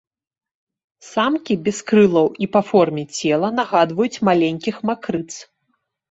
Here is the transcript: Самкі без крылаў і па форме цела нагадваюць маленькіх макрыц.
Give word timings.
Самкі 1.07 1.57
без 1.67 1.81
крылаў 1.91 2.27
і 2.45 2.47
па 2.55 2.61
форме 2.69 3.03
цела 3.17 3.47
нагадваюць 3.59 4.21
маленькіх 4.31 4.75
макрыц. 4.91 5.29